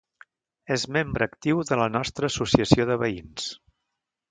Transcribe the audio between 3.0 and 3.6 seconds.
veïns.